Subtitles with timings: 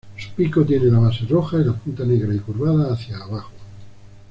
[0.17, 3.51] Su pico tiene la base roja y la punta negra y curvada hacia abajo.